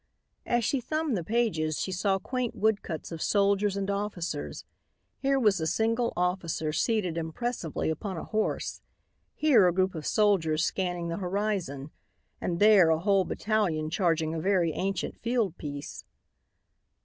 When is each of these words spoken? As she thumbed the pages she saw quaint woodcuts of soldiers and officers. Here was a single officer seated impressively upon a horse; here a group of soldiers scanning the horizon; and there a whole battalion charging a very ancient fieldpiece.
As 0.47 0.65
she 0.65 0.81
thumbed 0.81 1.15
the 1.15 1.23
pages 1.23 1.79
she 1.79 1.91
saw 1.91 2.17
quaint 2.17 2.55
woodcuts 2.55 3.11
of 3.11 3.21
soldiers 3.21 3.77
and 3.77 3.87
officers. 3.87 4.65
Here 5.19 5.39
was 5.39 5.61
a 5.61 5.67
single 5.67 6.11
officer 6.17 6.73
seated 6.73 7.19
impressively 7.19 7.91
upon 7.91 8.17
a 8.17 8.23
horse; 8.23 8.81
here 9.35 9.67
a 9.67 9.71
group 9.71 9.93
of 9.93 10.07
soldiers 10.07 10.65
scanning 10.65 11.09
the 11.09 11.17
horizon; 11.17 11.91
and 12.41 12.59
there 12.59 12.89
a 12.89 12.97
whole 12.97 13.25
battalion 13.25 13.91
charging 13.91 14.33
a 14.33 14.39
very 14.41 14.71
ancient 14.73 15.19
fieldpiece. 15.21 16.03